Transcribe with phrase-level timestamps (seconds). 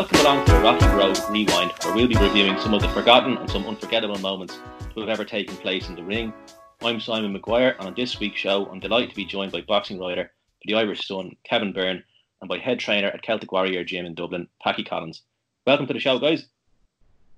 [0.00, 3.36] Welcome along to the Rocky Road Rewind, where we'll be reviewing some of the forgotten
[3.36, 4.58] and some unforgettable moments
[4.94, 6.32] to have ever taken place in the ring.
[6.80, 10.00] I'm Simon Maguire, and on this week's show, I'm delighted to be joined by boxing
[10.00, 12.02] writer for the Irish Sun, Kevin Byrne,
[12.40, 15.20] and by head trainer at Celtic Warrior Gym in Dublin, Packie Collins.
[15.66, 16.46] Welcome to the show, guys.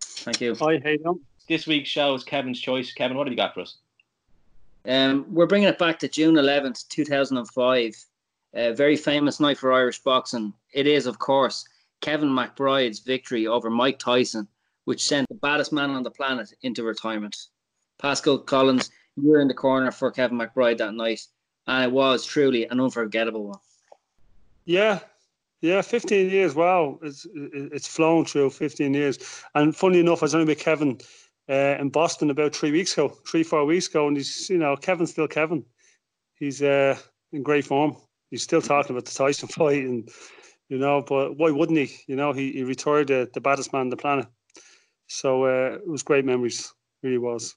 [0.01, 0.55] Thank you.
[0.55, 1.21] Hi, how you doing?
[1.49, 2.93] This week's show is Kevin's choice.
[2.93, 3.79] Kevin, what have you got for us?
[4.87, 8.05] Um, we're bringing it back to June 11th, 2005.
[8.55, 10.53] A very famous night for Irish boxing.
[10.73, 11.67] It is, of course,
[12.03, 14.47] Kevin McBride's victory over Mike Tyson,
[14.85, 17.37] which sent the baddest man on the planet into retirement.
[17.99, 21.21] Pascal Collins, you were in the corner for Kevin McBride that night,
[21.67, 23.61] and it was truly an unforgettable one.
[24.65, 24.99] Yeah,
[25.61, 26.55] yeah, 15 years.
[26.55, 29.19] Wow, it's it's flown through 15 years.
[29.55, 30.99] And funny enough, I was only with Kevin
[31.49, 34.77] uh, in Boston about three weeks ago, three four weeks ago, and he's you know
[34.77, 35.65] Kevin's still Kevin.
[36.35, 36.99] He's uh,
[37.33, 37.97] in great form.
[38.31, 40.11] He's still talking about the Tyson fight, and
[40.73, 41.91] you know, but why wouldn't he?
[42.07, 44.27] You know, he, he retired the, the baddest man on the planet.
[45.07, 46.73] So uh, it was great memories,
[47.03, 47.55] really was.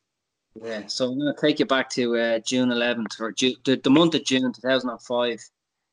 [0.62, 3.78] Yeah, so I'm going to take you back to uh, June 11th, or Ju- the,
[3.78, 5.40] the month of June 2005.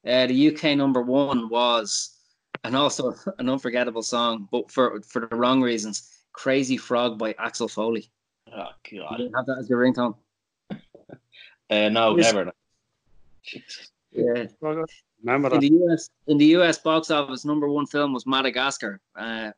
[0.05, 2.19] Uh, the UK number one was,
[2.65, 6.09] and also an unforgettable song, but for for the wrong reasons.
[6.33, 8.11] "Crazy Frog" by Axel Foley.
[8.53, 9.19] Oh, You God.
[9.19, 10.17] didn't have that as your ringtone.
[11.71, 12.33] Uh, no, Yes.
[12.33, 12.53] never.
[14.13, 14.47] Yeah.
[15.25, 19.01] Remember In the US, in the US box office, number one film was Madagascar.
[19.17, 19.51] Uh,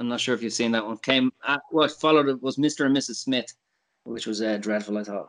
[0.00, 0.98] I'm not sure if you've seen that one.
[0.98, 2.86] Came at, what followed it was Mr.
[2.86, 3.16] and Mrs.
[3.16, 3.54] Smith,
[4.04, 4.98] which was uh, dreadful.
[4.98, 5.28] I thought.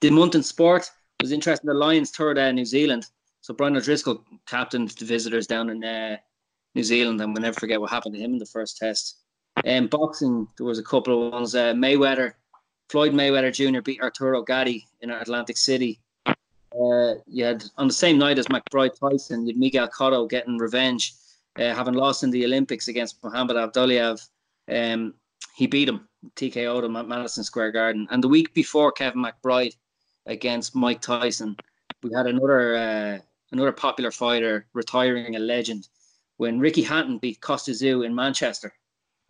[0.00, 0.90] The month in sport
[1.20, 1.68] was interesting.
[1.68, 3.06] The Lions toured uh, New Zealand,
[3.40, 6.16] so Brian O'Driscoll captained the visitors down in uh,
[6.74, 9.18] New Zealand, and we'll never forget what happened to him in the first test.
[9.66, 11.54] Um, boxing, there was a couple of ones.
[11.54, 12.32] Uh, Mayweather,
[12.88, 13.80] Floyd Mayweather Jr.
[13.80, 16.00] beat Arturo Gatti in Atlantic City.
[16.74, 20.58] Uh, you had on the same night as McBride Tyson, you had Miguel Cotto getting
[20.58, 21.14] revenge,
[21.58, 24.20] uh, having lost in the Olympics against Muhammad Abdullayev.
[24.70, 25.14] Um,
[25.54, 28.06] he beat him, TKO'd him at Madison Square Garden.
[28.10, 29.76] And the week before Kevin McBride
[30.26, 31.56] against Mike Tyson,
[32.02, 33.18] we had another uh,
[33.52, 35.88] another popular fighter retiring a legend
[36.38, 38.72] when Ricky Hatton beat Kostya Tszyu in Manchester.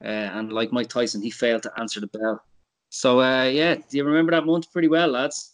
[0.05, 2.43] Uh, and like Mike Tyson, he failed to answer the bell.
[2.91, 5.52] So uh, yeah, do you remember that month pretty well, lads?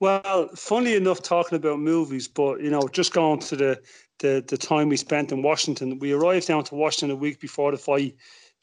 [0.00, 3.82] Well, funny enough, talking about movies, but you know, just going to the
[4.20, 7.70] the, the time we spent in Washington, we arrived down to Washington a week before
[7.70, 8.16] the fight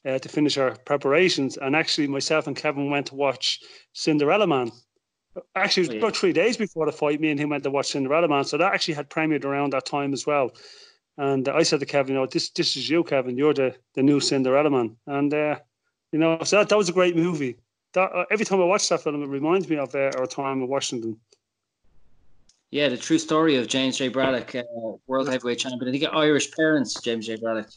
[0.05, 3.59] uh, to finish our preparations, and actually, myself and Kevin went to watch
[3.93, 4.71] Cinderella Man.
[5.55, 7.21] Actually, it was Oh, about three days before the fight.
[7.21, 9.85] Me and him went to watch Cinderella Man, so that actually had premiered around that
[9.85, 10.51] time as well.
[11.17, 13.37] And I said to Kevin, you know, this this is you, Kevin.
[13.37, 15.59] You're the the new Cinderella Man, and uh,
[16.11, 17.57] you know, so that, that was a great movie.
[17.93, 20.61] That uh, every time I watch that film, it reminds me of uh, our time
[20.61, 21.17] in Washington.
[22.69, 24.09] Yeah, the true story of James J.
[24.09, 24.63] Braddock, uh,
[25.07, 25.87] world heavyweight champion.
[25.87, 27.37] I think Irish parents, James J.
[27.37, 27.69] Braddock.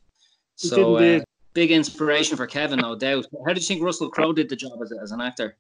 [0.56, 1.20] So uh,
[1.55, 3.26] big inspiration for Kevin, no doubt.
[3.46, 5.56] How did you think Russell Crowe did the job as, as an actor?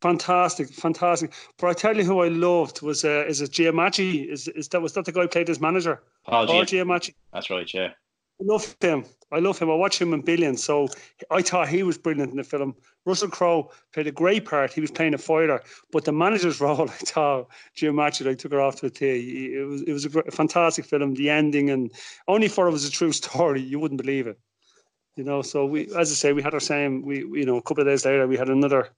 [0.00, 1.32] Fantastic, fantastic.
[1.58, 4.28] But I tell you who I loved was uh, is it Giamatti?
[4.30, 6.02] Is is that was that the guy who played his manager?
[6.24, 7.14] Paul Paul Gia- Giamatti.
[7.32, 7.88] That's right, yeah.
[8.40, 9.04] I love him.
[9.32, 9.70] I love him.
[9.70, 10.62] I watch him in Billions.
[10.62, 10.88] So
[11.30, 12.76] I thought he was brilliant in the film.
[13.08, 14.72] Russell Crowe played a great part.
[14.72, 18.60] He was playing a fighter, but the manager's role, I thought Giamatti like took her
[18.60, 19.54] off to a T.
[19.54, 21.14] It was it was a, fantastic film.
[21.14, 21.90] The ending and
[22.28, 24.38] only for it was a true story, you wouldn't believe it.
[25.16, 25.42] You know.
[25.42, 27.02] So we, as I say, we had our same.
[27.02, 28.90] We you know a couple of days later we had another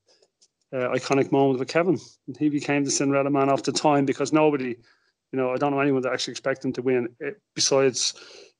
[0.72, 1.98] uh, iconic moment with Kevin.
[2.38, 4.76] He became the Cinderella man the time because nobody,
[5.32, 7.08] you know, I don't know anyone that actually expected him to win.
[7.24, 8.14] eh, Besides,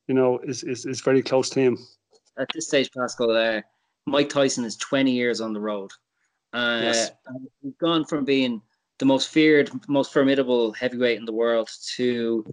[0.07, 1.79] you know, is is, is very close to him.
[2.39, 3.61] At this stage, Pascal, uh,
[4.07, 5.91] Mike Tyson is 20 years on the road.
[6.53, 7.11] Uh, yes.
[7.63, 8.61] He's gone from being
[8.99, 12.45] the most feared, most formidable heavyweight in the world to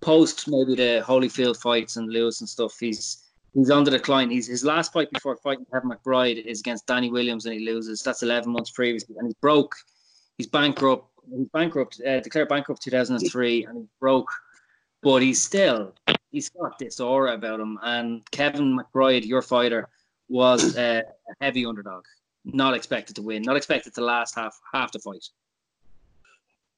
[0.00, 2.76] post maybe the Holyfield fights and Lewis and stuff.
[2.78, 3.24] He's
[3.54, 4.30] he's on the decline.
[4.30, 8.02] He's his last fight before fighting Kevin McBride is against Danny Williams and he loses.
[8.02, 9.74] That's 11 months previously, and he's broke.
[10.38, 11.08] He's bankrupt.
[11.36, 12.00] He's bankrupt.
[12.06, 14.30] Uh, declared bankrupt 2003, and he's broke.
[15.02, 15.94] But he's still
[16.30, 17.78] he's got this aura about him.
[17.82, 19.88] And Kevin McBride, your fighter,
[20.28, 21.04] was a
[21.40, 22.04] heavy underdog,
[22.44, 25.24] not expected to win, not expected to last half half the fight.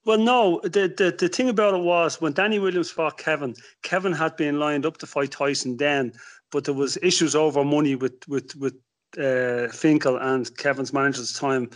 [0.05, 0.61] Well, no.
[0.62, 4.58] The, the the thing about it was when Danny Williams fought Kevin, Kevin had been
[4.58, 6.12] lined up to fight Tyson then,
[6.50, 8.75] but there was issues over money with with with
[9.19, 11.70] uh, Finkel and Kevin's manager at the time,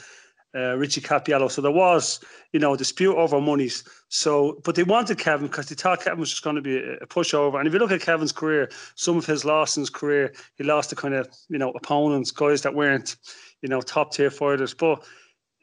[0.54, 1.50] uh, Richie Cappiello.
[1.50, 2.20] So there was,
[2.52, 3.84] you know, dispute over monies.
[4.08, 7.06] So, but they wanted Kevin because they thought Kevin was just going to be a,
[7.06, 7.58] pushover.
[7.58, 10.64] And if you look at Kevin's career, some of his losses in his career, he
[10.64, 13.16] lost to kind of, you know, opponents, guys that weren't,
[13.62, 14.72] you know, top tier fighters.
[14.72, 15.00] But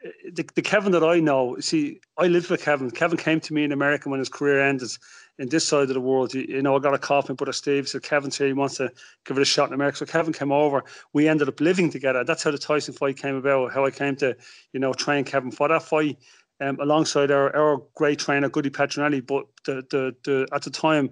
[0.05, 2.91] uh, the, the Kevin that I know, see, I lived with Kevin.
[2.91, 4.91] Kevin came to me in America when his career ended
[5.37, 6.33] in this side of the world.
[6.33, 7.87] You, you know, I got a call from brother Steve.
[7.87, 8.47] So Kevin's here.
[8.47, 8.91] He wants to
[9.25, 9.97] give it a shot in America.
[9.97, 10.83] So Kevin came over.
[11.13, 12.23] We ended up living together.
[12.23, 13.73] That's how the Tyson fight came about.
[13.73, 14.35] How I came to,
[14.73, 16.17] you know, train Kevin for that fight.
[16.61, 21.11] Um, alongside our, our great trainer Goody Petronelli, but the, the the at the time,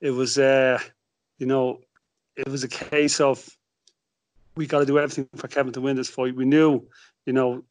[0.00, 0.80] it was uh,
[1.38, 1.78] you know,
[2.36, 3.48] it was a case of
[4.56, 6.34] we got to do everything for Kevin to win this fight.
[6.34, 6.82] We knew,
[7.24, 7.62] you know,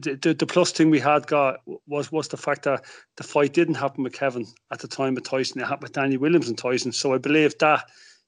[0.00, 2.84] the, the plus thing we had got was was the fact that
[3.16, 5.60] the fight didn't happen with Kevin at the time with Tyson.
[5.60, 6.92] It happened with Danny Williams and Tyson.
[6.92, 7.84] So I believe that,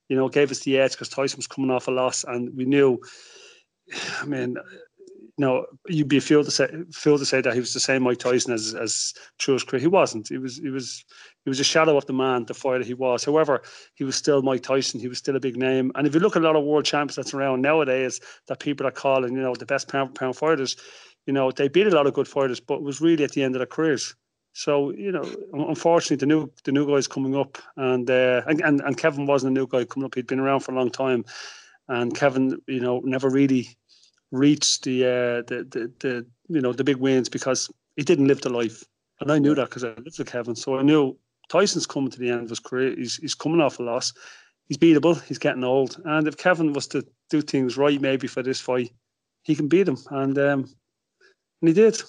[0.08, 2.64] you know, gave us the edge because Tyson was coming off a loss, and we
[2.64, 3.00] knew.
[4.20, 4.56] I mean,
[5.38, 8.02] you know, you'd be fool to say fool to say that he was the same
[8.02, 9.80] Mike Tyson as as his career.
[9.80, 10.28] He wasn't.
[10.28, 10.56] He was.
[10.56, 11.04] He was.
[11.44, 13.24] He was a shadow of the man, the fighter he was.
[13.24, 13.62] However,
[13.94, 14.98] he was still Mike Tyson.
[14.98, 15.92] He was still a big name.
[15.94, 18.84] And if you look at a lot of world champions that's around nowadays, that people
[18.84, 20.76] are calling, you know, the best pound for pound fighters,
[21.26, 23.42] you know, they beat a lot of good fighters, but it was really at the
[23.42, 24.14] end of their careers.
[24.52, 28.96] So you know, unfortunately, the new the new guys coming up, and uh, and, and
[28.96, 30.14] Kevin wasn't a new guy coming up.
[30.14, 31.26] He'd been around for a long time,
[31.88, 33.76] and Kevin, you know, never really
[34.32, 38.40] reached the uh, the, the the you know the big wins because he didn't live
[38.40, 38.82] the life,
[39.20, 40.56] and I knew that because I lived with Kevin.
[40.56, 41.18] So I knew
[41.50, 42.94] Tyson's coming to the end of his career.
[42.96, 44.14] He's he's coming off a loss.
[44.68, 45.22] He's beatable.
[45.24, 48.90] He's getting old, and if Kevin was to do things right, maybe for this fight,
[49.42, 49.98] he can beat him.
[50.10, 50.74] And um,
[51.60, 52.00] and he did.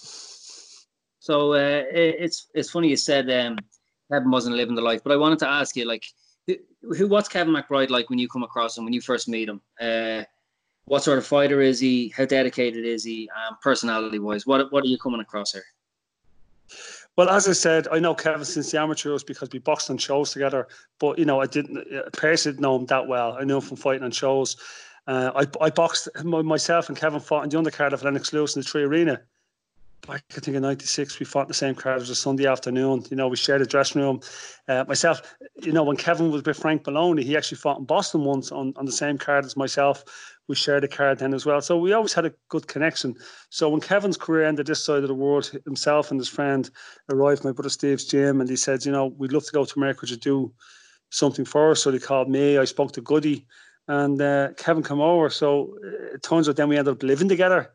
[1.19, 3.57] So uh, it's it's funny you said um,
[4.09, 6.05] Kevin wasn't living the life, but I wanted to ask you like,
[6.47, 9.61] who what's Kevin McBride like when you come across him when you first meet him?
[9.79, 10.23] Uh,
[10.85, 12.13] what sort of fighter is he?
[12.15, 13.29] How dedicated is he?
[13.35, 15.65] Um, personality wise, what what are you coming across here?
[17.17, 20.31] Well, as I said, I know Kevin since the amateurs because we boxed on shows
[20.31, 20.67] together.
[20.99, 23.33] But you know, I didn't uh, personally know him that well.
[23.33, 24.55] I knew him from fighting on shows.
[25.07, 28.61] Uh, I I boxed myself and Kevin fought in the undercard of Lennox Lewis in
[28.61, 29.21] the Tree Arena
[30.07, 33.03] back I think in '96 we fought the same card as a Sunday afternoon.
[33.11, 34.21] You know, we shared a dressing room.
[34.67, 35.21] Uh, myself,
[35.61, 38.73] you know, when Kevin was with Frank Maloney, he actually fought in Boston once on,
[38.77, 40.03] on the same card as myself.
[40.47, 43.15] We shared a card then as well, so we always had a good connection.
[43.49, 46.69] So when Kevin's career ended this side of the world, himself and his friend
[47.09, 49.73] arrived my brother Steve's gym, and he said, you know, we'd love to go to
[49.75, 50.53] America to do
[51.09, 51.83] something for us.
[51.83, 52.57] So they called me.
[52.57, 53.45] I spoke to Goody,
[53.89, 55.29] and uh, Kevin came over.
[55.29, 55.77] So
[56.13, 57.71] it turns out then we ended up living together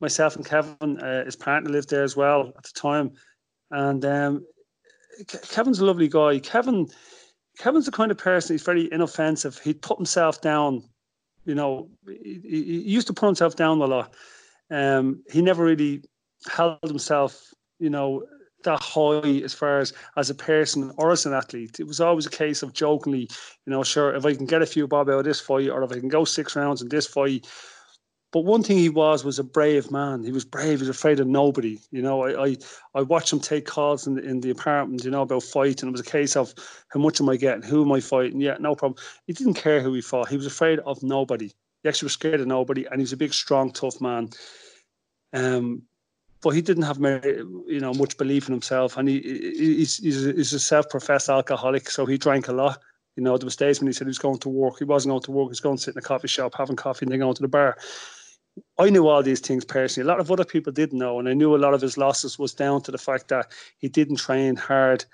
[0.00, 3.12] myself and Kevin, uh, his partner lived there as well at the time,
[3.70, 4.46] and um,
[5.50, 6.38] Kevin's a lovely guy.
[6.38, 6.86] Kevin,
[7.58, 8.54] Kevin's the kind of person.
[8.54, 9.58] He's very inoffensive.
[9.58, 10.82] He'd put himself down.
[11.44, 14.14] You know, he, he used to put himself down a lot.
[14.70, 16.04] Um, he never really
[16.48, 17.42] held himself.
[17.78, 18.24] You know,
[18.64, 21.80] that high as far as as a person or as an athlete.
[21.80, 23.28] It was always a case of jokingly,
[23.66, 25.82] you know, sure, if I can get a few bob out of this fight, or
[25.82, 27.46] if I can go six rounds in this fight,
[28.30, 30.22] but one thing he was was a brave man.
[30.22, 30.80] He was brave.
[30.80, 31.78] He was afraid of nobody.
[31.90, 32.56] You know, I I,
[32.94, 35.04] I watched him take calls in the, in the apartment.
[35.04, 35.88] You know about fighting.
[35.88, 36.52] It was a case of
[36.88, 37.62] how much am I getting?
[37.62, 38.40] Who am I fighting?
[38.40, 39.02] Yeah, no problem.
[39.26, 40.28] He didn't care who he fought.
[40.28, 41.52] He was afraid of nobody.
[41.82, 44.28] He actually was scared of nobody, and he was a big, strong, tough man.
[45.32, 45.82] Um,
[46.42, 50.32] but he didn't have you know much belief in himself, and he he's he's a,
[50.32, 52.78] he's a self-professed alcoholic, so he drank a lot.
[53.16, 54.78] You know, there was days when he said he was going to work.
[54.78, 55.46] He wasn't going to work.
[55.46, 57.42] He was going to sit in a coffee shop having coffee and then going to
[57.42, 57.76] the bar.
[58.78, 60.08] I knew all these things personally.
[60.08, 62.38] A lot of other people didn't know, and I knew a lot of his losses
[62.38, 65.04] was down to the fact that he didn't train hard.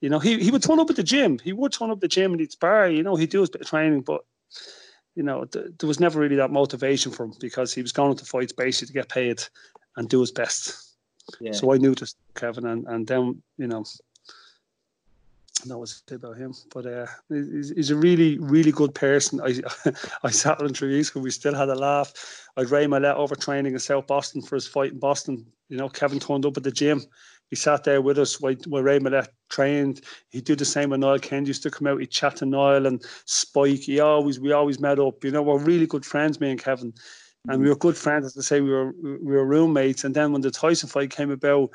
[0.00, 1.38] You know, he, he would turn up at the gym.
[1.38, 2.88] He would turn up at the gym and he'd spar.
[2.88, 4.22] You know, he'd do his bit of training, but
[5.14, 8.16] you know, th- there was never really that motivation for him because he was going
[8.16, 9.42] to fights basically to get paid
[9.96, 10.96] and do his best.
[11.40, 11.52] Yeah.
[11.52, 13.84] So I knew this, Kevin, and and then you know,
[15.66, 19.40] know what to say about him, but uh, he's, he's, a really, really good person.
[19.40, 19.60] I
[20.22, 21.20] I sat weeks ago.
[21.20, 22.12] We still had a laugh.
[22.56, 25.46] I'd Ray Moylette over training in South Boston for his fight in Boston.
[25.68, 27.02] You know, Kevin turned up at the gym.
[27.50, 30.00] He sat there with us while, while Ray Moylette trained.
[30.30, 32.00] He'd do the same when Niall Kennedy used to come out.
[32.00, 33.80] He'd chat to Niall and Spike.
[33.80, 35.22] He always, we always met up.
[35.24, 36.92] You know, we're really good friends, me and Kevin.
[37.48, 40.04] And we were good friends, as I say, we were we were roommates.
[40.04, 41.70] And then when the Tyson fight came about,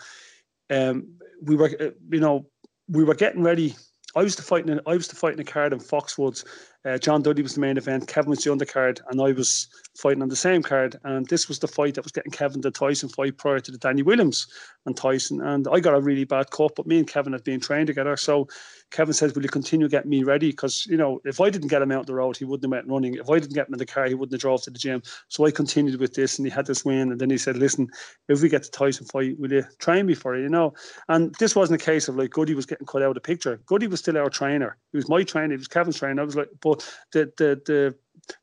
[0.71, 1.07] um,
[1.43, 2.47] we were, uh, you know,
[2.89, 3.75] we were getting ready.
[4.15, 4.79] I was the fighting.
[4.85, 6.43] I was the fighting a card in Foxwoods.
[6.85, 8.07] Uh, John Duddy was the main event.
[8.07, 9.67] Kevin was the undercard, and I was
[9.97, 10.95] fighting on the same card.
[11.03, 13.77] And this was the fight that was getting Kevin the Tyson fight prior to the
[13.77, 14.47] Danny Williams
[14.85, 15.41] and Tyson.
[15.41, 18.15] And I got a really bad cut, but me and Kevin had been trained together.
[18.15, 18.47] So
[18.91, 21.81] Kevin says, "Will you continue getting me ready?" Because you know, if I didn't get
[21.81, 23.15] him out the road, he wouldn't have went running.
[23.15, 25.01] If I didn't get him in the car, he wouldn't have drove to the gym.
[25.27, 27.11] So I continued with this, and he had this win.
[27.11, 27.89] And then he said, "Listen,
[28.29, 30.73] if we get to Tyson fight, will you train me for it?" You know.
[31.09, 33.59] And this wasn't a case of like Goody was getting cut out of the picture.
[33.65, 34.77] Goody was still our trainer.
[34.93, 35.53] He was my trainer.
[35.53, 36.21] He was Kevin's trainer.
[36.21, 37.95] I was like, but the the the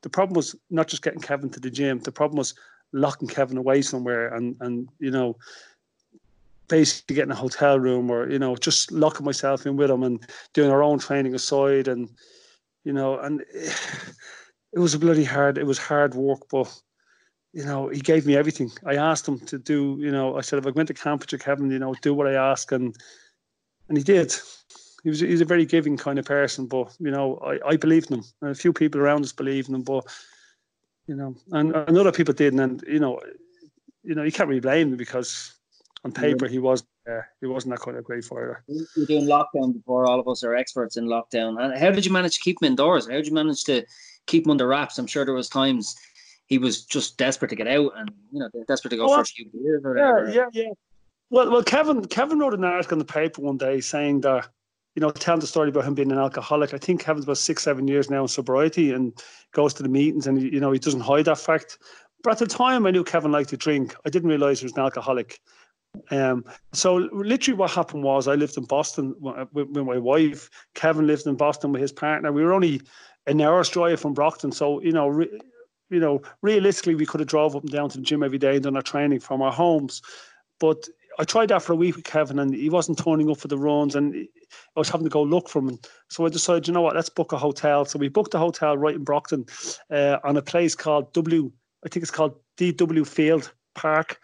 [0.02, 2.00] the problem was not just getting Kevin to the gym.
[2.00, 2.54] The problem was
[2.92, 5.36] locking Kevin away somewhere, and and you know
[6.68, 10.26] basically getting a hotel room or you know just locking myself in with him and
[10.52, 12.08] doing our own training aside and
[12.84, 13.40] you know and
[14.72, 16.68] it was a bloody hard it was hard work but
[17.52, 20.58] you know he gave me everything i asked him to do you know i said
[20.58, 22.96] if i went to camp with you kevin you know do what i ask and
[23.88, 24.34] and he did
[25.06, 28.10] he was he's a very giving kind of person but you know i i believed
[28.10, 30.04] in him and a few people around us believed in him but
[31.06, 33.20] you know and, and other people didn't and you know
[34.02, 35.54] you know you can't really blame him because
[36.04, 38.64] on paper he was uh, he wasn't that kind of great fighter.
[38.66, 41.62] You're doing lockdown before all of us are experts in lockdown.
[41.62, 43.06] And how did you manage to keep him indoors?
[43.06, 43.84] How did you manage to
[44.26, 44.98] keep him under wraps?
[44.98, 45.94] I'm sure there was times
[46.46, 49.20] he was just desperate to get out and you know desperate to go well, for
[49.20, 50.28] a few beers or whatever.
[50.28, 50.72] Yeah, yeah, yeah.
[51.30, 54.48] Well, well, Kevin Kevin wrote an article in the paper one day saying that
[54.96, 56.72] you know, telling the story about him being an alcoholic.
[56.72, 59.12] I think Kevin's about six, seven years now in sobriety and
[59.52, 61.78] goes to the meetings and, you know, he doesn't hide that fact.
[62.24, 63.94] But at the time, I knew Kevin liked to drink.
[64.06, 65.38] I didn't realize he was an alcoholic.
[66.10, 70.48] Um, so literally, what happened was I lived in Boston with, with, my wife.
[70.74, 72.32] Kevin lived in Boston with his partner.
[72.32, 72.80] We were only
[73.26, 75.28] an hour's drive from Brockton, so you know, re,
[75.90, 78.54] you know, realistically, we could have drove up and down to the gym every day
[78.54, 80.02] and done our training from our homes.
[80.58, 83.48] But I tried that for a week with Kevin, and he wasn't turning up for
[83.48, 85.78] the runs, and I was having to go look for him.
[86.08, 87.84] So I decided, you know what, let's book a hotel.
[87.84, 89.46] So we booked a hotel right in Brockton,
[89.90, 91.50] uh, on a place called W.
[91.84, 94.20] I think it's called DW Field Park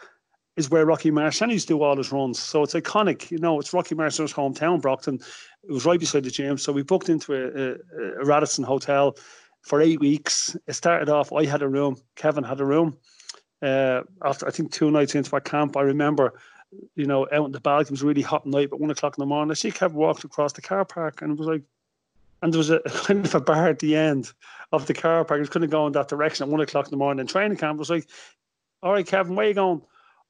[0.56, 2.38] is where Rocky Marciano used to do all his runs.
[2.38, 3.30] So it's iconic.
[3.30, 5.18] You know, it's Rocky Marciano's hometown, Brockton.
[5.62, 6.58] It was right beside the gym.
[6.58, 9.16] So we booked into a, a, a Radisson hotel
[9.62, 10.56] for eight weeks.
[10.66, 12.98] It started off, I had a room, Kevin had a room.
[13.62, 16.34] Uh, after I think two nights into our camp, I remember,
[16.94, 19.22] you know, out in the balcony, it was really hot night, but one o'clock in
[19.22, 21.62] the morning, I see Kevin walked across the car park and it was like,
[22.42, 24.32] and there was a kind of a bar at the end
[24.72, 25.38] of the car park.
[25.38, 27.20] It was kind of going that direction at one o'clock in the morning.
[27.20, 28.08] And training camp was like,
[28.82, 29.82] all right, Kevin, where you going?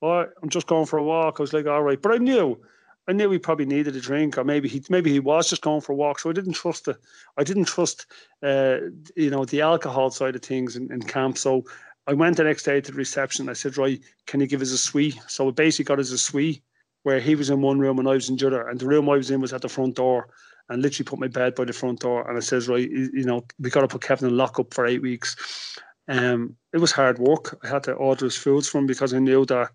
[0.03, 1.39] oh, I'm just going for a walk.
[1.39, 2.61] I was like, all right, but I knew,
[3.09, 5.81] I knew he probably needed a drink, or maybe he maybe he was just going
[5.81, 6.19] for a walk.
[6.19, 6.99] So I didn't trust the,
[7.37, 8.07] I didn't trust,
[8.43, 8.79] uh,
[9.17, 11.39] you know, the alcohol side of things in, in camp.
[11.39, 11.65] So
[12.07, 13.49] I went the next day to the reception.
[13.49, 15.21] I said, right, can you give us a suite?
[15.29, 16.63] So we basically got us a suite
[17.05, 19.09] where he was in one room and I was in the other, and the room
[19.09, 20.29] I was in was at the front door.
[20.69, 23.45] And literally put my bed by the front door, and I says, right, you know,
[23.59, 25.77] we got to put Kevin in lockup for eight weeks.
[26.09, 27.59] Um, it was hard work.
[27.65, 29.73] I had to order his foods from him because I knew that,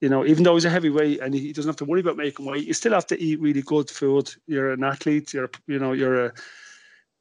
[0.00, 2.46] you know, even though he's a heavyweight and he doesn't have to worry about making
[2.46, 4.34] weight, you still have to eat really good food.
[4.46, 5.34] You're an athlete.
[5.34, 6.32] You're, you know, you're a,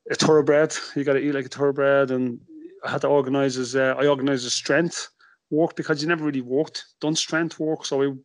[0.10, 0.74] a thoroughbred.
[0.96, 2.12] You got to eat like a thoroughbred.
[2.12, 2.40] And
[2.86, 3.76] I had to organize his.
[3.76, 5.10] Uh, I organized his strength
[5.52, 7.86] work because he never really walked done strength work.
[7.86, 8.18] So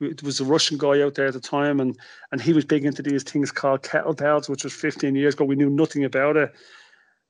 [0.00, 1.98] it was a Russian guy out there at the time, and
[2.32, 5.44] and he was big into these things called kettlebells, which was 15 years ago.
[5.44, 6.52] We knew nothing about it.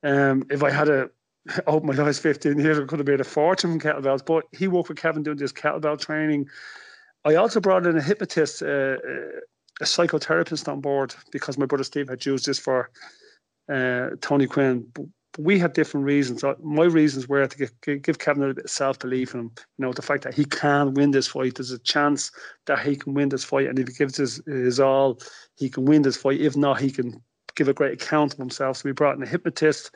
[0.03, 1.09] Um, if I had a
[1.67, 4.25] oh, my last 15 years, I could have made a fortune from kettlebells.
[4.25, 6.47] But he worked with Kevin doing this kettlebell training.
[7.25, 9.39] I also brought in a hypnotist, uh, uh,
[9.81, 12.89] a psychotherapist on board because my brother Steve had used this for
[13.71, 14.87] uh, Tony Quinn.
[15.37, 16.43] We had different reasons.
[16.61, 19.51] My reasons were to give, give Kevin a bit of self belief and.
[19.77, 21.55] You know, the fact that he can win this fight.
[21.55, 22.31] There's a chance
[22.65, 25.19] that he can win this fight, and if he gives his, his all,
[25.55, 26.41] he can win this fight.
[26.41, 27.21] If not, he can
[27.55, 28.77] give a great account of himself.
[28.77, 29.91] So we brought in a hypnotist.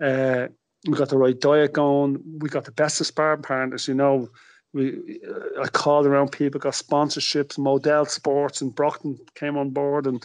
[0.00, 0.48] Uh,
[0.86, 2.22] we got the right diet going.
[2.38, 3.88] We got the best of sparring partners.
[3.88, 4.28] You know,
[4.72, 7.58] we uh, I called around people, got sponsorships.
[7.58, 10.24] Model Sports and Brockton came on board, and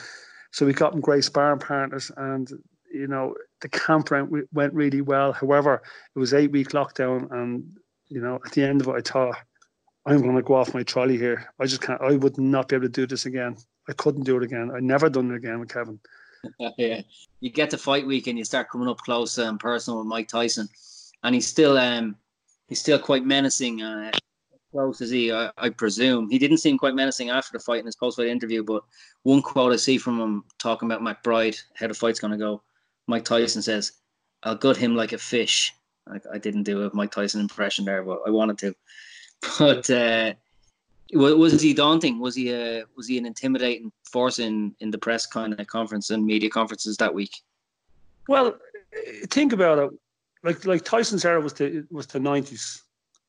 [0.52, 2.12] so we got them great sparring partners.
[2.18, 2.50] And
[2.94, 5.32] you know, the camp went, really well.
[5.32, 5.82] However,
[6.15, 7.77] it was eight week lockdown, and
[8.10, 9.36] you know, at the end of it, I thought.
[10.05, 11.50] I'm going to go off my trolley here.
[11.62, 12.01] I just can't.
[12.01, 13.55] I would not be able to do this again.
[13.88, 14.70] I couldn't do it again.
[14.75, 15.98] I never done it again with Kevin.
[16.77, 17.03] yeah,
[17.39, 20.27] you get to fight week and you start coming up close and personal with Mike
[20.27, 20.67] Tyson,
[21.24, 22.17] and he's still um
[22.67, 23.82] he's still quite menacing.
[23.82, 24.12] Uh,
[24.74, 26.29] close as he, I, I, presume.
[26.29, 28.84] He didn't seem quite menacing after the fight in his post-fight interview, but
[29.22, 32.63] one quote I see from him talking about McBride, how the fight's going to go.
[33.08, 33.94] Mike Tyson says,
[34.44, 35.74] "I'll gut him like a fish."
[36.08, 38.76] I, I, didn't do a Mike Tyson impression there, but I wanted to.
[39.60, 40.34] But uh,
[41.14, 42.20] was he daunting?
[42.20, 46.10] Was he a was he an intimidating force in in the press kind of conference
[46.10, 47.42] and media conferences that week?
[48.28, 48.58] Well,
[49.30, 49.92] think about it.
[50.44, 52.84] Like like Tyson's era was the was the nineties,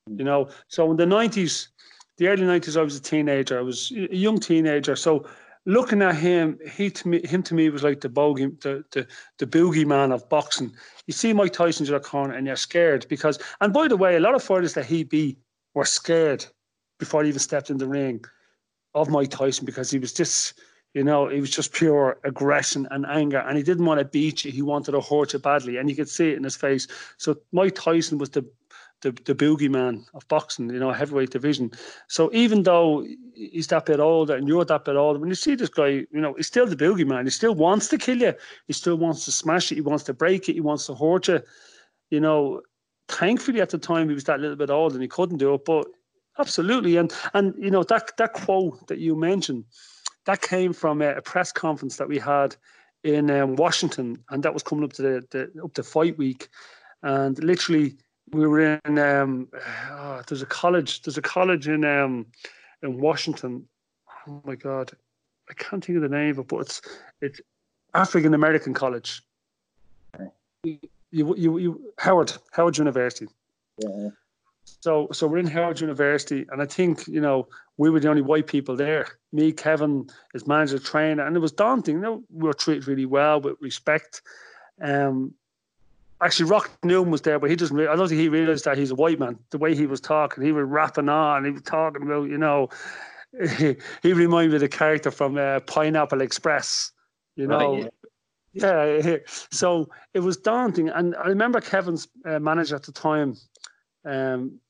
[0.07, 0.49] you know.
[0.69, 1.69] So in the nineties,
[2.19, 3.59] the early nineties, I was a teenager.
[3.59, 4.97] I was a young teenager.
[4.97, 5.27] So
[5.67, 9.07] looking at him, he to me, him to me was like the bogey, the the
[9.39, 10.73] the boogie man of boxing.
[11.07, 13.39] You see Mike Tyson in your corner, and you're scared because.
[13.61, 15.39] And by the way, a lot of fighters that he beat
[15.75, 16.45] were scared
[16.99, 18.25] before he even stepped in the ring
[18.95, 20.61] of Mike Tyson because he was just,
[20.95, 24.45] you know, he was just pure aggression and anger, and he didn't want to beat
[24.45, 24.53] you.
[24.53, 26.87] He wanted to hurt you badly, and you could see it in his face.
[27.17, 28.49] So Mike Tyson was the
[29.05, 31.71] the, the boogeyman of boxing, you know, heavyweight division.
[32.09, 35.55] So even though he's that bit older and you're that bit older, when you see
[35.55, 37.25] this guy, you know, he's still the boogeyman.
[37.25, 38.35] He still wants to kill you.
[38.67, 39.77] He still wants to smash it.
[39.77, 40.55] He wants to break it.
[40.55, 41.41] He wants to hurt you.
[42.11, 42.63] You know,
[43.09, 45.65] thankfully at the time he was that little bit older and he couldn't do it,
[45.65, 45.87] but
[46.39, 49.65] Absolutely, and and you know that that quote that you mentioned,
[50.27, 52.57] that came from a, a press conference that we had
[53.05, 56.49] in um, Washington, and that was coming up to the, the up to fight week,
[57.05, 57.97] and literally
[58.35, 59.49] we were in um,
[59.91, 62.27] oh, there's a college there's a college in um,
[62.83, 63.67] in Washington.
[64.27, 64.93] Oh my God,
[65.51, 66.83] I can't think of the name of it, but it's
[67.21, 67.41] it's
[67.95, 69.23] African American College.
[70.63, 70.79] You,
[71.11, 73.29] you you Howard Howard University.
[73.79, 74.11] Yeah.
[74.81, 78.23] So, so we're in Howard University, and I think you know we were the only
[78.23, 79.07] white people there.
[79.33, 81.97] Me, Kevin, his manager, trainer, and it was daunting.
[81.97, 84.23] You know, we were treated really well with respect.
[84.81, 85.35] Um,
[86.23, 87.79] actually, Rock Newman was there, but he doesn't.
[87.79, 89.39] I don't think he realized that he's a white man.
[89.51, 91.45] The way he was talking, he was rapping on.
[91.45, 92.69] He was talking about, you know,
[93.57, 96.93] he, he reminded me of the character from uh, Pineapple Express.
[97.37, 97.93] You know, right,
[98.53, 98.97] yeah.
[99.05, 99.17] yeah.
[99.51, 103.37] So it was daunting, and I remember Kevin's uh, manager at the time.
[104.05, 104.61] Um,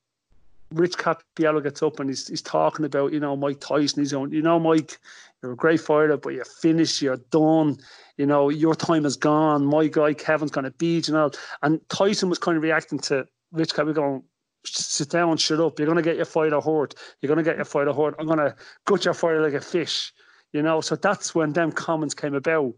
[0.71, 4.01] Rich Cappiello gets up and he's, he's talking about, you know, Mike Tyson.
[4.01, 4.97] He's on, you know, Mike,
[5.41, 7.77] you're a great fighter, but you're finished, you're done.
[8.17, 9.65] You know, your time is gone.
[9.65, 11.13] My guy Kevin's going to beat you.
[11.13, 11.31] Know?
[11.61, 14.23] And Tyson was kind of reacting to Rich Cappiello going,
[14.65, 15.77] sit down, shut up.
[15.77, 16.95] You're going to get your fighter hurt.
[17.21, 18.15] You're going to get your fighter hurt.
[18.19, 20.11] I'm going to gut your fighter like a fish.
[20.53, 22.73] You know, so that's when them comments came about.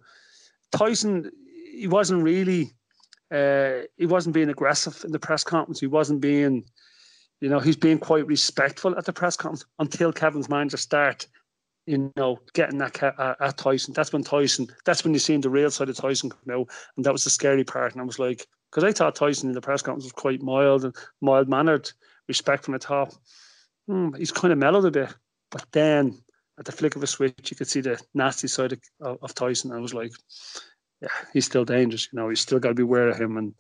[0.72, 1.32] Tyson,
[1.74, 2.72] he wasn't really,
[3.32, 5.80] uh, he wasn't being aggressive in the press conference.
[5.80, 6.66] He wasn't being
[7.42, 11.28] you know, he's being quite respectful at the press conference until Kevin's manager start,
[11.86, 13.94] you know, getting that uh, at Tyson.
[13.94, 16.70] That's when Tyson, that's when you seen the real side of Tyson come out.
[16.96, 17.94] And that was the scary part.
[17.94, 20.84] And I was like, because I thought Tyson in the press conference was quite mild
[20.84, 21.92] and mild mannered,
[22.28, 23.14] respect from the top.
[23.88, 25.14] Hmm, he's kind of mellowed a bit.
[25.52, 26.18] But then
[26.60, 29.72] at the flick of a switch, you could see the nasty side of, of Tyson.
[29.72, 30.12] And I was like,
[31.02, 32.10] yeah, he's still dangerous.
[32.12, 33.38] You know, he's still got to be aware of him.
[33.38, 33.54] And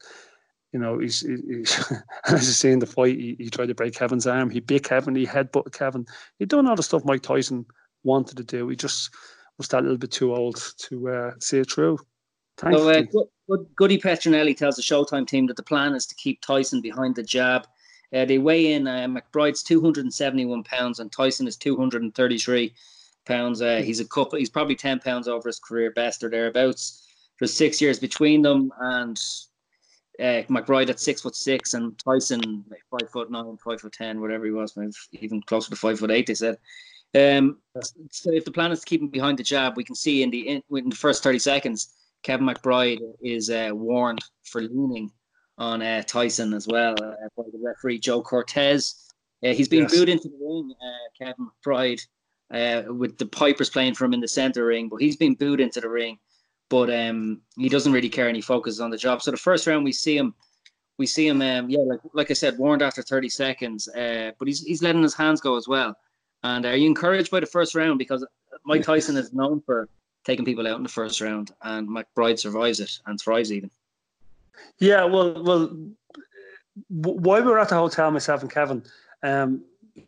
[0.77, 1.91] you know, he's, he's
[2.27, 4.51] as you see in the fight, he, he tried to break Kevin's arm.
[4.51, 5.15] He bit Kevin.
[5.15, 6.05] He headbutted Kevin.
[6.37, 7.65] He'd done all the stuff Mike Tyson
[8.03, 8.69] wanted to do.
[8.69, 9.09] He just
[9.57, 11.97] was that little bit too old to uh, see it through.
[12.59, 13.03] So, uh,
[13.75, 17.23] Goody Petronelli tells the Showtime team that the plan is to keep Tyson behind the
[17.23, 17.65] jab.
[18.13, 22.73] Uh, they weigh in uh, McBride's 271 pounds and Tyson is 233
[23.25, 23.61] pounds.
[23.63, 24.37] Uh, he's a couple.
[24.37, 27.03] He's probably 10 pounds over his career best or thereabouts.
[27.39, 29.19] There's six years between them, and
[30.19, 34.21] uh, McBride at six foot six and Tyson like five foot nine, five foot ten,
[34.21, 34.77] whatever he was,
[35.12, 36.27] even closer to five foot eight.
[36.27, 36.58] They said.
[37.15, 37.60] Um,
[38.12, 40.30] so if the plan is to keep him behind the jab, we can see in
[40.30, 45.12] the in, in the first thirty seconds, Kevin McBride is uh, warned for leaning
[45.58, 49.12] on uh, Tyson as well uh, by the referee Joe Cortez.
[49.43, 49.95] Uh, he's been yes.
[49.95, 52.01] booed into the ring, uh, Kevin McBride,
[52.51, 55.60] uh, with the Pipers playing for him in the center ring, but he's been booed
[55.60, 56.17] into the ring
[56.69, 59.21] but um, he doesn't really care and he focuses on the job.
[59.21, 60.34] So the first round we see him,
[60.97, 64.47] we see him, um, yeah, like like I said, warned after 30 seconds, uh, but
[64.47, 65.95] he's he's letting his hands go as well.
[66.43, 68.25] And are you encouraged by the first round because
[68.65, 69.89] Mike Tyson is known for
[70.27, 73.71] taking people out in the first round, and McBride survives it and thrives even.
[74.77, 75.77] Yeah, well, well,
[76.89, 78.84] while we were at the hotel, myself and Kevin,
[79.23, 79.63] um,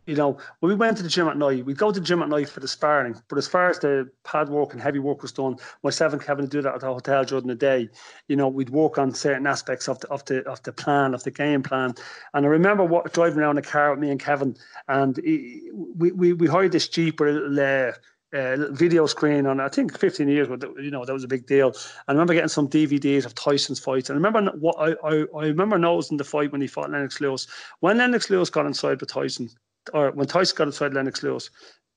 [0.06, 2.22] you know, when we went to the gym at night, we'd go to the gym
[2.22, 3.20] at night for the sparring.
[3.28, 6.44] But as far as the pad work and heavy work was done, myself and Kevin
[6.44, 7.88] would do that at the hotel during the day.
[8.28, 11.24] You know, we'd work on certain aspects of the of the of the plan, of
[11.24, 11.94] the game plan.
[12.34, 14.56] And I remember what, driving around the car with me and Kevin,
[14.88, 17.92] and he, we, we we hired this Jeep a little, uh,
[18.32, 21.46] uh, video screen on I think 15 years, but you know that was a big
[21.46, 21.74] deal.
[22.06, 25.46] I remember getting some DVDs of Tyson's fights, and I remember what I, I, I
[25.46, 27.46] remember noticing the fight when he fought Lennox Lewis.
[27.80, 29.50] When Lennox Lewis got inside with Tyson,
[29.92, 31.50] or when Tyson got inside Lennox Lewis,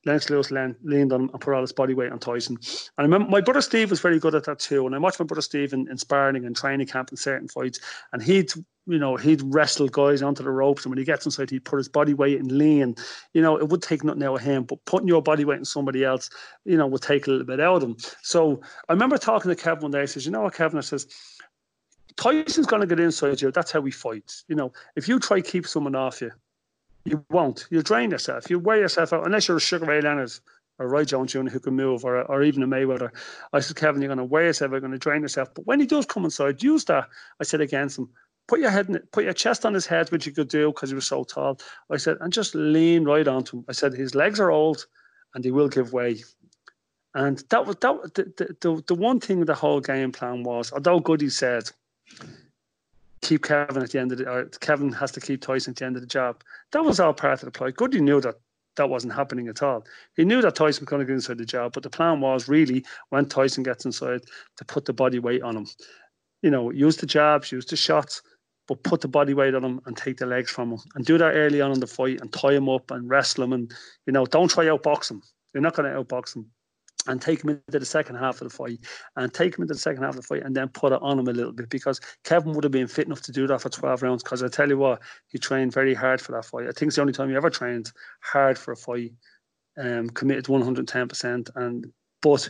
[0.05, 2.57] Lennox Lewis leaned on and all his body weight on Tyson.
[2.57, 4.85] And I remember my brother Steve was very good at that too.
[4.85, 7.79] And I watched my brother Steve in, in sparring and training camp in certain fights,
[8.11, 8.51] and he'd
[8.85, 11.77] you know, he'd wrestle guys onto the ropes, and when he gets inside, he'd put
[11.77, 12.95] his body weight in lean.
[13.33, 15.65] You know, it would take nothing out of him, but putting your body weight in
[15.65, 16.29] somebody else,
[16.65, 17.95] you know, would take a little bit out of him.
[18.21, 20.01] So I remember talking to Kevin one day.
[20.01, 21.07] I says, "You know what, Kevin?" I says,
[22.17, 23.51] "Tyson's going to get inside you.
[23.51, 24.33] That's how we fight.
[24.49, 26.31] You know, if you try keep someone off you,
[27.05, 27.67] you won't.
[27.69, 28.49] You'll drain yourself.
[28.49, 30.31] You'll wear yourself out unless you're a Sugar Ray Leonard."
[30.79, 31.41] Or Roy Jones Jr.
[31.41, 33.11] who can move, or, or even a Mayweather.
[33.53, 35.53] I said, Kevin, you're going to wear yourself, you're going to drain yourself.
[35.53, 37.09] But when he does come inside, use that.
[37.39, 38.09] I said against him,
[38.47, 40.69] put your head, in, it, put your chest on his head, which you could do
[40.71, 41.59] because he was so tall.
[41.91, 43.65] I said, and just lean right onto him.
[43.69, 44.87] I said, his legs are old,
[45.35, 46.23] and he will give way.
[47.13, 48.13] And that was that.
[48.15, 51.69] The, the, the one thing the whole game plan was, although Goody said,
[53.23, 55.85] keep Kevin at the end of the, or Kevin has to keep Tyson at the
[55.85, 56.43] end of the job.
[56.71, 57.71] That was all part of the play.
[57.71, 58.35] Goody knew that
[58.75, 59.85] that wasn't happening at all.
[60.15, 62.47] He knew that Tyson was going to get inside the job, but the plan was
[62.47, 64.21] really when Tyson gets inside
[64.57, 65.67] to put the body weight on him.
[66.41, 68.21] You know, use the jabs, use the shots,
[68.67, 71.17] but put the body weight on him and take the legs from him and do
[71.17, 73.71] that early on in the fight and tie him up and wrestle him and
[74.05, 75.21] you know don't try outbox him.
[75.53, 76.49] You're not going to outbox him
[77.07, 78.79] and take him into the second half of the fight
[79.15, 81.19] and take him into the second half of the fight and then put it on
[81.19, 83.69] him a little bit because Kevin would have been fit enough to do that for
[83.69, 86.71] 12 rounds because I tell you what he trained very hard for that fight I
[86.71, 89.13] think it's the only time he ever trained hard for a fight
[89.77, 92.49] um, committed 110% and but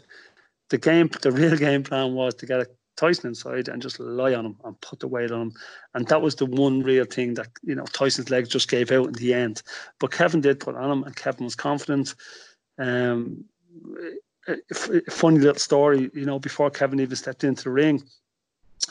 [0.69, 4.45] the game the real game plan was to get Tyson inside and just lie on
[4.45, 5.53] him and put the weight on him.
[5.93, 9.07] And that was the one real thing that, you know, Tyson's legs just gave out
[9.07, 9.63] in the end.
[9.99, 12.13] But Kevin did put on him and Kevin was confident.
[12.77, 13.45] Um,
[15.09, 18.03] funny little story, you know, before Kevin even stepped into the ring,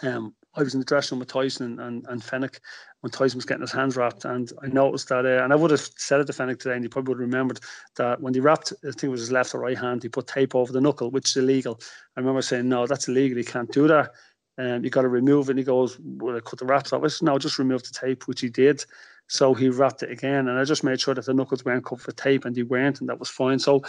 [0.03, 2.59] um, I was in the dressing room with Tyson and, and Fenech
[3.01, 4.25] when Tyson was getting his hands wrapped.
[4.25, 6.85] And I noticed that, uh, and I would have said it to Fenech today, and
[6.85, 7.61] he probably would have remembered
[7.97, 10.27] that when he wrapped, I think it was his left or right hand, he put
[10.27, 11.81] tape over the knuckle, which is illegal.
[12.17, 13.39] I remember saying, no, that's illegal.
[13.39, 14.11] You can't do that.
[14.59, 15.53] Um, you got to remove it.
[15.53, 17.03] And he goes, well, I cut the wraps off.
[17.03, 18.85] I said, no, just remove the tape, which he did.
[19.29, 20.49] So he wrapped it again.
[20.49, 23.01] And I just made sure that the knuckles weren't covered with tape, and they weren't,
[23.01, 23.59] and that was fine.
[23.59, 23.83] So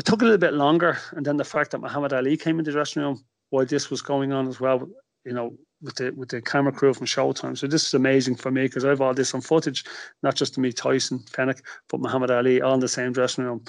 [0.00, 0.96] it took a little bit longer.
[1.12, 4.00] And then the fact that Muhammad Ali came into the dressing room while this was
[4.00, 4.88] going on as well,
[5.26, 7.58] you know, with the with the camera crew from Showtime.
[7.58, 9.84] So this is amazing for me because I've all this on footage,
[10.22, 11.60] not just to meet Tyson, Fenech,
[11.90, 13.62] but Muhammad Ali all in the same dressing room.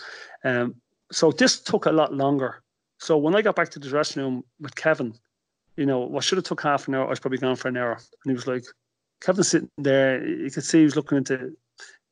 [0.45, 0.75] Um,
[1.11, 2.63] so this took a lot longer.
[2.97, 5.13] So when I got back to the dressing room with Kevin,
[5.75, 7.75] you know, what should have took half an hour, I was probably gone for an
[7.75, 7.93] hour.
[8.23, 8.63] And he was like,
[9.19, 10.25] Kevin's sitting there.
[10.25, 11.51] You could see he was looking into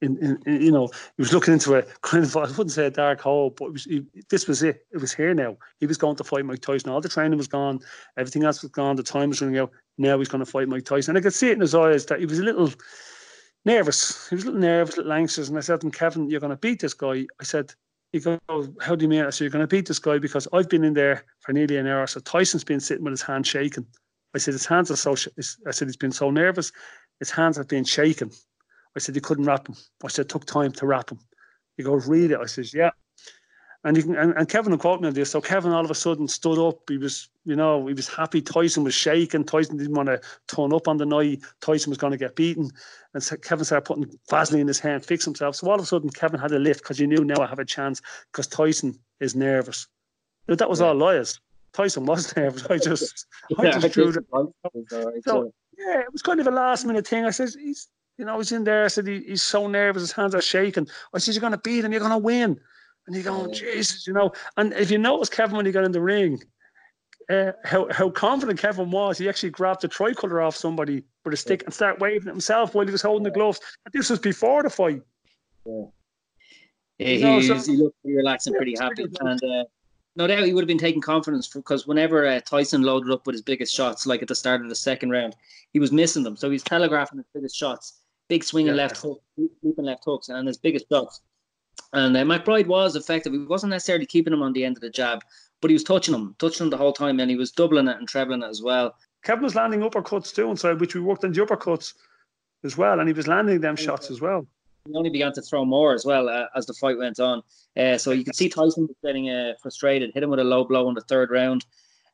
[0.02, 2.86] in, in, in, you know, he was looking into a kind of, I wouldn't say
[2.86, 4.86] a dark hole, but was, he, this was it.
[4.92, 5.58] It was here now.
[5.80, 6.90] He was going to fight Mike Tyson.
[6.90, 7.80] All the training was gone.
[8.18, 8.96] Everything else was gone.
[8.96, 9.72] The time was running out.
[9.98, 11.16] Now he's going to fight Mike Tyson.
[11.16, 12.72] And I could see it in his eyes that he was a little
[13.66, 14.30] nervous.
[14.30, 15.50] He was a little nervous, a little anxious.
[15.50, 17.26] And I said to him, Kevin, you're going to beat this guy.
[17.40, 17.74] I said,
[18.12, 18.40] he goes,
[18.82, 19.26] how do you mean?
[19.26, 21.78] I said, you're going to beat this guy because I've been in there for nearly
[21.78, 22.08] an hour.
[22.08, 23.86] So Tyson's been sitting with his hand shaking.
[24.34, 25.16] I said, his hands are so,
[25.68, 26.72] I said, he's been so nervous.
[27.20, 28.32] His hands have been shaking.
[28.96, 29.76] I said, you couldn't wrap him.
[30.04, 31.20] I said, it took time to wrap him.
[31.78, 32.36] He goes, really?
[32.36, 32.92] I says, yeah.
[33.86, 35.32] And you can, and, and Kevin quote me on this.
[35.32, 36.90] So Kevin all of a sudden stood up.
[36.90, 38.42] He was, you know, he was happy.
[38.42, 39.46] Tyson was shaking.
[39.46, 40.20] Tyson didn't want to
[40.54, 41.40] turn up on the night.
[41.62, 42.70] Tyson was going to get beaten.
[43.14, 45.56] And so Kevin started putting Vaseline in his hand, fix himself.
[45.56, 47.60] So all of a sudden, Kevin had a lift because he knew now I have
[47.60, 49.88] a chance because Tyson is nervous.
[50.48, 50.88] that was yeah.
[50.88, 51.40] all liars.
[51.72, 52.66] Tyson was nervous.
[52.70, 54.26] I just, I just drew it.
[55.24, 57.24] So, yeah, it was kind of a last minute thing.
[57.24, 57.88] I said, he's,
[58.20, 58.84] you know, he's in there.
[58.84, 60.04] I said, he, he's so nervous.
[60.04, 60.88] His hands are shaking.
[61.14, 61.94] I said, you're going to beat him.
[61.94, 62.60] You're going to win.
[63.08, 64.34] And he going, Jesus, you know.
[64.58, 66.38] And if you notice Kevin when he got in the ring,
[67.30, 71.38] uh, how how confident Kevin was, he actually grabbed the tricolour off somebody with a
[71.38, 73.62] stick and started waving it himself while he was holding the gloves.
[73.84, 75.02] But this was before the fight.
[75.66, 75.86] Yeah,
[76.98, 79.06] yeah he, know, so, he looked pretty relaxed and pretty happy.
[79.22, 79.64] And uh,
[80.16, 83.36] no doubt he would have been taking confidence because whenever uh, Tyson loaded up with
[83.36, 85.36] his biggest shots, like at the start of the second round,
[85.72, 86.36] he was missing them.
[86.36, 87.99] So he's telegraphing his biggest shots,
[88.30, 88.84] big swinging yeah.
[88.84, 89.22] left hook,
[89.64, 91.22] leaping left hooks, and his biggest shots.
[91.92, 93.34] And uh, McBride was effective.
[93.34, 95.22] He wasn't necessarily keeping him on the end of the jab,
[95.62, 97.98] but he was touching him, touching him the whole time, and he was doubling it
[97.98, 98.96] and trebling it as well.
[99.24, 101.94] Kevin was landing uppercuts too inside, which we worked on the uppercuts
[102.64, 104.48] as well, and he was landing them shots as well.
[104.86, 107.42] He only began to throw more as well uh, as the fight went on.
[107.78, 110.64] Uh, so you could see Tyson was getting uh, frustrated, hit him with a low
[110.64, 111.66] blow in the third round.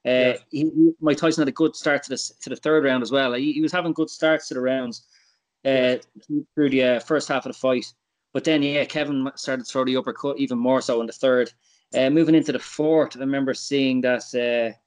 [0.06, 0.38] Uh, yeah.
[0.52, 3.34] he, Mike Tyson had a good start to the to the third round as well.
[3.34, 5.04] He, he was having good starts to the rounds
[5.66, 5.98] uh,
[6.54, 7.86] through the uh, first half of the fight.
[8.34, 11.52] But then, yeah, Kevin started to throw the uppercut even more so in the third.
[11.94, 14.78] Uh, moving into the fourth, I remember seeing that uh,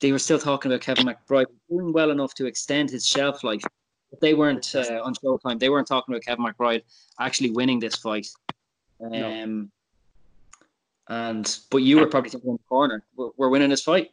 [0.00, 3.62] they were still talking about Kevin McBride doing well enough to extend his shelf life.
[4.10, 5.58] But they weren't uh, on Showtime.
[5.58, 6.82] They weren't talking about Kevin McBride
[7.18, 8.28] actually winning this fight.
[9.02, 9.68] Um, no.
[11.08, 14.12] And but you were probably thinking in the corner, we're, we're winning this fight.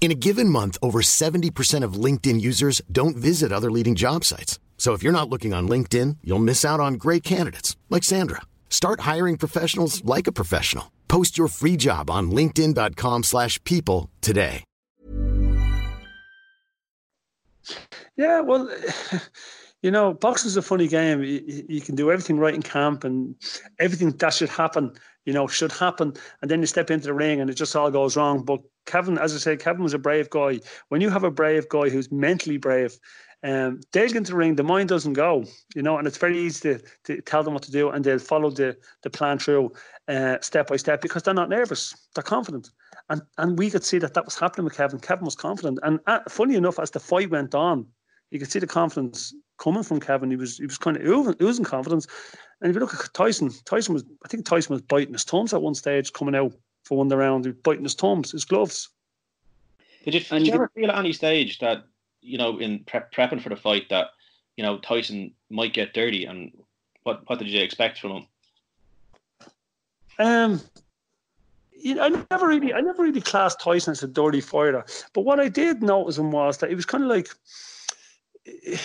[0.00, 4.58] In a given month, over 70% of LinkedIn users don't visit other leading job sites.
[4.78, 8.40] So if you're not looking on LinkedIn, you'll miss out on great candidates like Sandra.
[8.70, 10.90] Start hiring professionals like a professional.
[11.06, 14.64] Post your free job on linkedin.com/people today.
[18.16, 18.70] Yeah, well,
[19.82, 21.22] you know, boxing's a funny game.
[21.22, 23.34] You, you can do everything right in camp and
[23.78, 24.92] everything that should happen
[25.24, 26.14] you know, should happen.
[26.42, 28.44] And then you step into the ring and it just all goes wrong.
[28.44, 30.60] But Kevin, as I said, Kevin was a brave guy.
[30.88, 32.98] When you have a brave guy who's mentally brave,
[33.42, 36.38] um, they'll get into the ring, the mind doesn't go, you know, and it's very
[36.38, 39.72] easy to, to tell them what to do and they'll follow the, the plan through
[40.08, 42.70] uh, step by step because they're not nervous, they're confident.
[43.08, 45.00] And and we could see that that was happening with Kevin.
[45.00, 45.80] Kevin was confident.
[45.82, 47.86] And uh, funny enough, as the fight went on,
[48.30, 50.30] you could see the confidence coming from Kevin.
[50.30, 52.06] He was he was kind of oozing confidence.
[52.60, 55.54] And if you look at Tyson, Tyson was I think Tyson was biting his thumbs
[55.54, 56.52] at one stage coming out
[56.84, 58.88] for one of the round, he was biting his thumbs, his gloves.
[60.04, 61.84] Did you, did you ever feel at any stage that
[62.20, 64.08] you know in prep, prepping for the fight that
[64.56, 66.50] you know Tyson might get dirty, and
[67.02, 68.26] what what did you expect from him?
[70.18, 70.60] Um,
[71.72, 74.84] you know, I never really, I never really classed Tyson as a dirty fighter.
[75.14, 77.28] But what I did notice him was that he was kind of like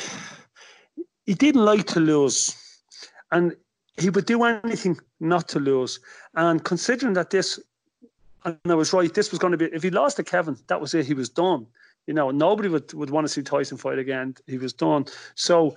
[1.25, 2.55] he didn't like to lose,
[3.31, 3.55] and
[3.97, 5.99] he would do anything not to lose.
[6.35, 7.59] And considering that this,
[8.43, 10.81] and I was right, this was going to be if he lost to Kevin, that
[10.81, 11.05] was it.
[11.05, 11.65] He was done.
[12.07, 14.35] You know, nobody would, would want to see Tyson fight again.
[14.45, 15.05] He was done.
[15.33, 15.75] So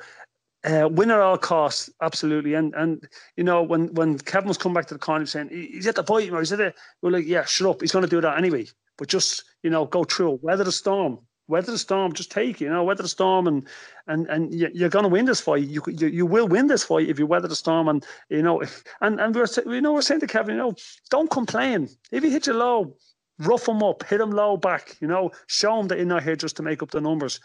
[0.65, 2.55] uh, win at all costs, absolutely.
[2.55, 5.87] And and you know when when Kevin was coming back to the corner saying he's
[5.87, 7.81] at the point, or he's at the, we're like, yeah, shut up.
[7.81, 8.67] He's going to do that anyway.
[8.97, 12.13] But just you know, go through, weather the storm weather the storm.
[12.13, 13.67] Just take, you know, weather the storm, and
[14.07, 15.65] and and you're going to win this fight.
[15.65, 17.89] You, you you will win this fight if you weather the storm.
[17.89, 18.63] And you know,
[19.01, 20.75] and and we're you know we're saying to Kevin, you know,
[21.11, 22.95] don't complain if he hits you low.
[23.41, 24.97] Rough him up, hit him low back.
[25.01, 27.39] You know, show him that you're not here just to make up the numbers.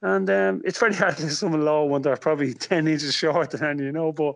[0.00, 3.56] And um, it's very hard to hit someone low when they're probably ten inches shorter
[3.56, 4.12] than you know.
[4.12, 4.34] But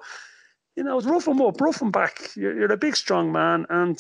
[0.76, 2.30] you know, rough him up, rough him back.
[2.36, 3.98] You're, you're a big, strong man, and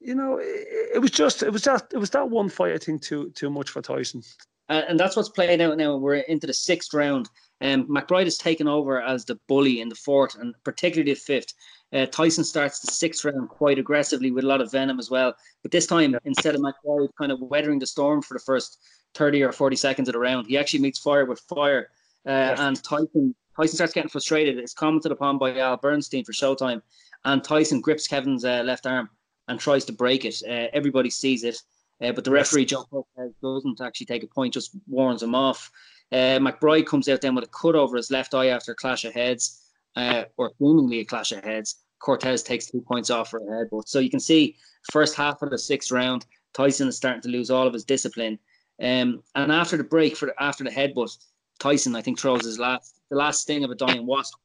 [0.00, 2.78] you know, it, it, was just it was that it was that one fight I
[2.78, 4.22] think too too much for Tyson.
[4.68, 5.96] Uh, and that's what's playing out now.
[5.96, 7.28] We're into the sixth round.
[7.60, 11.54] Um, McBride has taken over as the bully in the fourth and particularly the fifth.
[11.92, 15.34] Uh, Tyson starts the sixth round quite aggressively with a lot of venom as well.
[15.62, 18.78] But this time, instead of McBride kind of weathering the storm for the first
[19.14, 21.90] 30 or 40 seconds of the round, he actually meets fire with fire.
[22.26, 22.60] Uh, yes.
[22.60, 24.58] And Tyson Tyson starts getting frustrated.
[24.58, 26.82] It's commented upon by Al Bernstein for Showtime.
[27.24, 29.08] And Tyson grips Kevin's uh, left arm
[29.48, 30.42] and tries to break it.
[30.48, 31.60] Uh, everybody sees it,
[32.02, 35.70] uh, but the referee Joe Cortez doesn't actually take a point, just warns him off.
[36.12, 39.04] Uh, McBride comes out then with a cut over his left eye after a clash
[39.04, 41.82] of heads, uh, or seemingly a clash of heads.
[41.98, 43.88] Cortez takes two points off for a headbutt.
[43.88, 44.56] So you can see
[44.92, 48.38] first half of the sixth round, Tyson is starting to lose all of his discipline.
[48.80, 51.16] Um, and after the break, for the, after the headbutt,
[51.58, 54.38] Tyson I think throws his last the last sting of a dying wasp.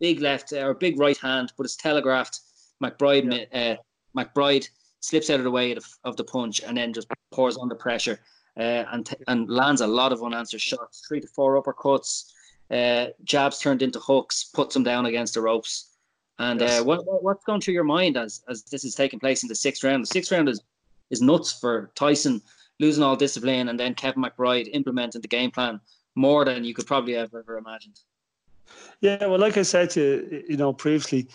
[0.00, 2.40] Big left or big right hand, but it's telegraphed.
[2.82, 3.72] McBride yeah.
[3.72, 3.76] uh,
[4.18, 4.68] McBride
[5.00, 8.20] slips out of the way of, of the punch and then just pours under pressure
[8.58, 11.04] uh, and t- and lands a lot of unanswered shots.
[11.06, 12.32] Three to four uppercuts,
[12.70, 15.94] uh, jabs turned into hooks, puts him down against the ropes.
[16.40, 16.80] And uh, yes.
[16.80, 19.48] uh, what, what, what's going through your mind as as this is taking place in
[19.48, 20.02] the sixth round?
[20.02, 20.60] The sixth round is
[21.10, 22.42] is nuts for Tyson
[22.80, 25.80] losing all discipline and then Kevin McBride implementing the game plan
[26.14, 28.00] more than you could probably have ever imagined.
[29.00, 31.28] Yeah, well, like I said to you, you know previously,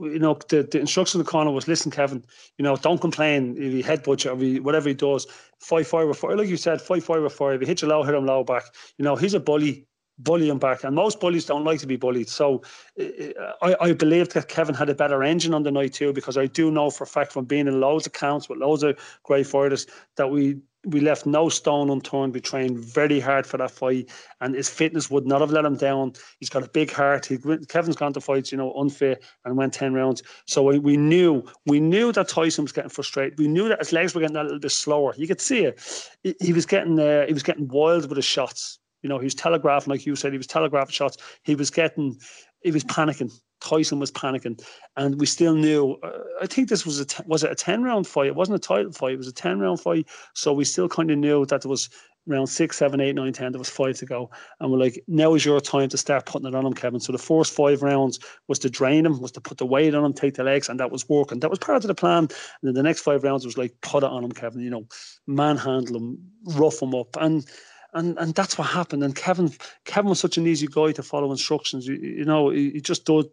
[0.00, 2.24] you know, the, the instruction of the corner was listen, Kevin,
[2.58, 5.26] you know, don't complain if he headbutts you or he, whatever he does.
[5.60, 7.54] Five five or four, like you said, five five or four.
[7.54, 8.64] If he hits you low, hit him low back.
[8.98, 9.86] You know, he's a bully.
[10.18, 10.84] bullying back.
[10.84, 12.28] And most bullies don't like to be bullied.
[12.28, 12.62] So
[12.98, 16.12] eh, eh, I, I believe that Kevin had a better engine on the night too,
[16.12, 18.82] because I do know for a fact from being in loads of counts with loads
[18.82, 22.34] of great fighters that we we left no stone unturned.
[22.34, 25.76] We trained very hard for that fight, and his fitness would not have let him
[25.76, 26.14] down.
[26.40, 27.26] He's got a big heart.
[27.26, 30.22] He, Kevin's gone to fights, you know, unfit and went ten rounds.
[30.46, 33.38] So we, we knew we knew that Tyson was getting frustrated.
[33.38, 35.14] We knew that his legs were getting a little bit slower.
[35.16, 36.08] You could see it.
[36.22, 38.78] He, he was getting uh, he was getting wild with his shots.
[39.02, 41.16] You know, he was telegraphing, like you said, he was telegraphing shots.
[41.42, 42.16] He was getting,
[42.62, 43.32] he was panicking.
[43.62, 44.62] Tyson was panicking,
[44.96, 45.98] and we still knew.
[46.02, 48.26] Uh, I think this was a t- was it a ten round fight?
[48.26, 49.14] It wasn't a title fight.
[49.14, 50.08] It was a ten round fight.
[50.34, 51.88] So we still kind of knew that there was
[52.26, 53.52] round six, seven, eight, nine, ten.
[53.52, 56.48] There was five to go, and we're like, now is your time to start putting
[56.48, 57.00] it on him, Kevin.
[57.00, 60.04] So the first five rounds was to drain him, was to put the weight on
[60.04, 61.40] him, take the legs, and that was working.
[61.40, 62.24] That was part of the plan.
[62.24, 62.30] And
[62.62, 64.60] then the next five rounds was like put it on him, Kevin.
[64.60, 64.86] You know,
[65.26, 67.46] manhandle him, rough him up, and
[67.94, 69.04] and and that's what happened.
[69.04, 69.52] And Kevin,
[69.84, 71.86] Kevin was such an easy guy to follow instructions.
[71.86, 73.26] You, you know, he, he, just did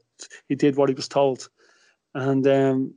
[0.47, 1.49] he did what he was told,
[2.15, 2.93] and um,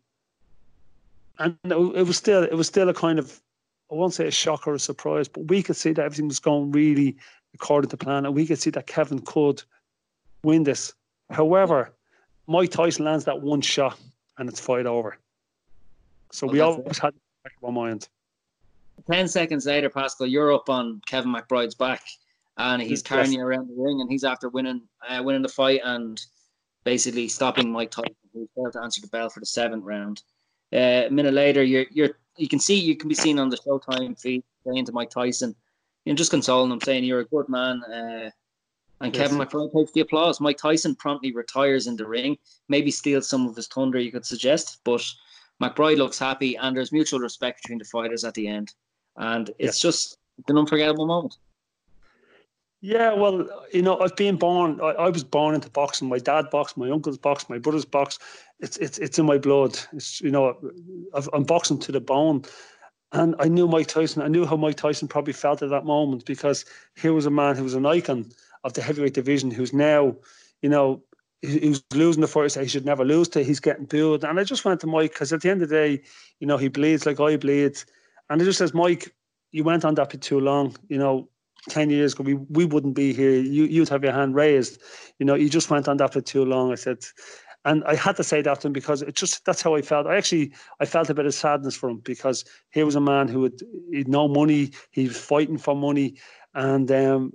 [1.39, 3.41] and it was still it was still a kind of
[3.91, 6.39] I won't say a shock or a surprise, but we could see that everything was
[6.39, 7.17] going really
[7.55, 9.63] according to plan, and we could see that Kevin could
[10.43, 10.95] win this.
[11.31, 11.93] However,
[12.47, 13.99] Mike Tyson lands that one shot,
[14.39, 15.19] and it's fight over.
[16.31, 17.03] So well, we always it.
[17.03, 18.09] had back of our mind.
[19.11, 22.03] 10 seconds later, Pascal, you're up on Kevin McBride's back
[22.59, 25.81] and he's carrying you around the ring and he's after winning uh, winning the fight
[25.85, 26.25] and
[26.85, 30.23] basically stopping Mike Tyson, who failed to answer the bell for the seventh round.
[30.73, 33.59] Uh, a minute later, you're you're you can see you can be seen on the
[33.59, 35.55] Showtime feed saying to Mike Tyson,
[36.05, 37.83] you know, just consoling him, saying you're a good man.
[37.85, 38.31] Uh,
[39.01, 39.29] and yes.
[39.29, 40.40] Kevin McBride takes the applause.
[40.40, 44.25] Mike Tyson promptly retires in the ring, maybe steals some of his thunder, you could
[44.25, 45.05] suggest, but
[45.61, 48.73] McBride looks happy, and there's mutual respect between the fighters at the end
[49.16, 50.18] and it's just
[50.49, 51.37] an unforgettable moment.
[52.85, 54.81] Yeah, well, you know, I've been born.
[54.81, 56.09] I, I, was born into boxing.
[56.09, 58.21] My dad boxed, my uncle's boxed, my brother's boxed.
[58.59, 59.79] It's it's it's in my blood.
[59.92, 60.57] It's you know,
[61.14, 62.42] i am boxing to the bone,
[63.12, 64.21] and I knew Mike Tyson.
[64.21, 66.64] I knew how Mike Tyson probably felt at that moment because
[66.97, 68.33] here was a man who was an icon
[68.64, 70.16] of the heavyweight division, who's now,
[70.61, 71.05] you know,
[71.40, 73.45] he was losing the fight he should never lose to.
[73.45, 75.75] He's getting booed, and I just went to Mike because at the end of the
[75.77, 76.03] day,
[76.40, 77.81] you know, he bleeds like I bleed
[78.29, 79.14] and it just says, Mike,
[79.53, 80.75] you went on that bit too long.
[80.88, 81.29] You know,
[81.68, 83.33] 10 years ago, we, we wouldn't be here.
[83.33, 84.81] You, you'd have your hand raised.
[85.18, 86.72] You know, you just went on that bit too long.
[86.72, 87.05] I said,
[87.64, 90.07] and I had to say that to him because it just, that's how I felt.
[90.07, 93.29] I actually, I felt a bit of sadness for him because he was a man
[93.29, 93.61] who had,
[93.92, 94.72] he'd no money.
[94.90, 96.16] He was fighting for money.
[96.55, 97.33] And um,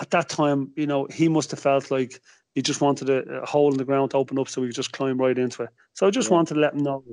[0.00, 2.20] at that time, you know, he must have felt like
[2.54, 4.76] he just wanted a, a hole in the ground to open up so we could
[4.76, 5.70] just climb right into it.
[5.94, 6.36] So I just yeah.
[6.36, 7.04] wanted to let him know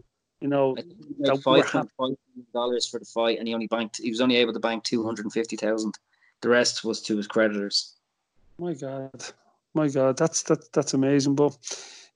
[0.44, 0.76] you know,
[1.38, 1.72] five
[2.54, 3.98] dollars for the fight, and he only banked.
[3.98, 5.98] He was only able to bank two hundred and fifty thousand.
[6.44, 7.96] The rest was to his creditors.
[8.58, 9.24] My God,
[9.74, 11.36] my God, that's that that's amazing.
[11.36, 11.58] But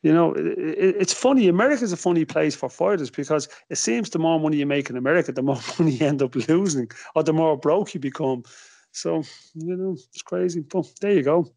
[0.04, 1.48] you know, it, it, it's funny.
[1.48, 4.98] America's a funny place for fighters because it seems the more money you make in
[4.98, 8.44] America, the more money you end up losing, or the more broke you become.
[8.92, 9.24] So
[9.56, 10.60] you know, it's crazy.
[10.60, 11.50] But there you go.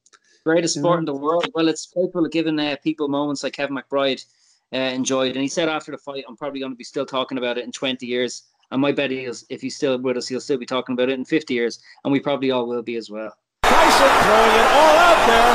[0.46, 1.50] Greatest sport in the world.
[1.52, 4.24] Well, it's capable of giving uh, people moments like Kevin McBride
[4.72, 5.32] uh, enjoyed.
[5.32, 7.64] And he said after the fight, I'm probably going to be still talking about it
[7.64, 8.44] in 20 years.
[8.70, 11.18] And my bet is, if he's still with us, he'll still be talking about it
[11.18, 11.82] in 50 years.
[12.04, 13.34] And we probably all will be as well.
[13.66, 15.52] Tyson throwing it all out there,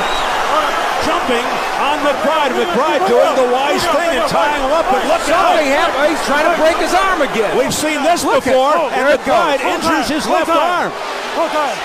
[0.51, 0.67] uh,
[1.07, 1.47] jumping
[1.79, 2.51] on McBride.
[2.51, 4.83] McBride doing the wise thing and tying him up.
[4.91, 5.55] But look out!
[5.55, 7.55] Oh, he's trying to break his arm again.
[7.55, 10.91] We've seen this look before, at, oh, and McBride injures his left arm.
[11.39, 11.75] Hold on.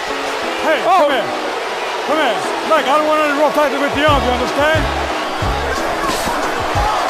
[0.66, 1.06] Hey, oh.
[1.06, 1.30] come here.
[2.10, 2.38] Come here.
[2.74, 4.82] Look, I don't want any rough fighting with the arm, you understand?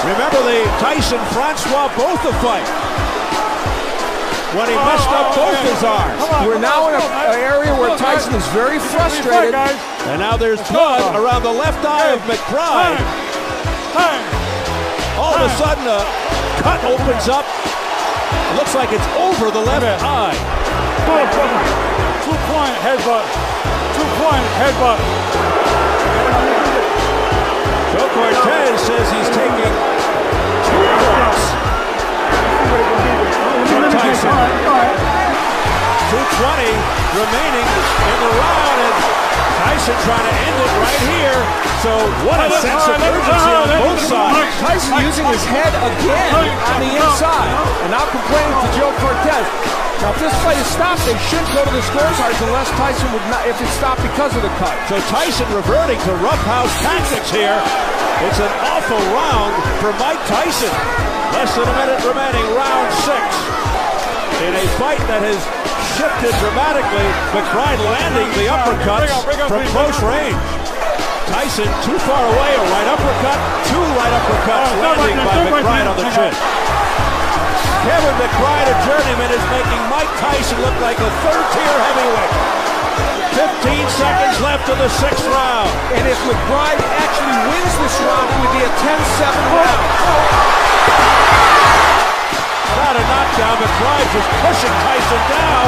[0.04, 2.79] Remember the Tyson Francois both Botha fight
[4.56, 6.18] when he messed up both his arms.
[6.42, 9.54] We're now in an area where Tyson is very frustrated.
[10.10, 12.98] And now there's blood around the left eye of McBride.
[15.18, 16.02] All of a sudden, a
[16.64, 17.46] cut opens up.
[17.46, 20.34] It looks like it's over the left eye.
[22.26, 23.26] Two point headbutt.
[23.94, 24.98] Two point headbutt.
[27.94, 29.99] Joe Cortez says he's taking
[34.00, 34.32] Tyson.
[34.32, 34.40] 220
[37.20, 38.96] remaining in the round, and
[39.60, 41.36] Tyson trying to end it right here.
[41.84, 41.92] So
[42.24, 44.56] what a sense of urgency on both sides.
[44.56, 46.32] Tyson using his head again
[46.64, 47.52] on the inside,
[47.84, 49.44] and now complaining to Joe Cortez.
[50.00, 53.20] Now, if this fight is stopped, they should go to the scorecards unless Tyson would
[53.28, 54.72] not, if it's stopped because of the cut.
[54.88, 57.60] So Tyson reverting to roughhouse tactics here.
[58.24, 59.52] It's an awful round
[59.84, 60.72] for Mike Tyson.
[61.36, 63.49] Less than a minute remaining, round six.
[64.60, 65.40] In a fight that has
[65.96, 67.08] shifted dramatically.
[67.32, 69.08] McBride landing the uppercuts
[69.48, 70.36] from close range.
[71.32, 73.40] Tyson too far away, a right uppercut,
[73.72, 76.36] two right uppercuts landing by McBride on the chin.
[77.88, 82.32] Kevin McBride, a journeyman, is making Mike Tyson look like a third-tier heavyweight.
[83.64, 85.72] 15 seconds left of the sixth round.
[85.96, 89.24] And if McBride actually wins this round, it would be a 10-7
[89.56, 89.88] round.
[92.78, 95.66] Not a knockdown, McBride just pushing Tyson down.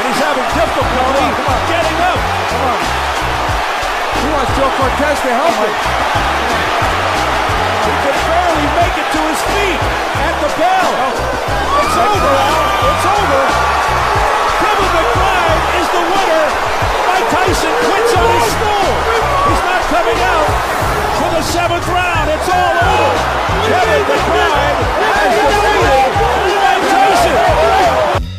[0.00, 1.26] And he's having difficulty
[1.68, 2.20] getting up.
[4.16, 5.74] He wants Joe Cortez to help him.
[7.84, 9.80] He can barely make it to his feet
[10.24, 10.88] at the bell.
[10.88, 11.40] Oh.
[11.80, 12.64] It's over, Al.
[12.88, 13.42] It's over.
[14.60, 16.46] Kevin McBride is the winner.
[17.08, 18.88] Mike Tyson quits on his stool.
[19.48, 22.30] He's not coming out to the seventh round.
[22.30, 23.12] It's all over.
[23.68, 24.80] Kevin McBride
[25.20, 26.12] is defeated
[26.56, 28.29] by Tyson.